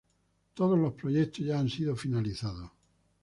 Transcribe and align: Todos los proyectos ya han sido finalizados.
Todos 0.55 0.79
los 0.79 0.93
proyectos 0.93 1.45
ya 1.45 1.59
han 1.59 1.69
sido 1.69 1.95
finalizados. 1.95 2.71